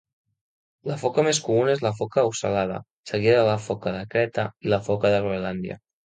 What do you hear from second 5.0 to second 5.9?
de Groenlàndia.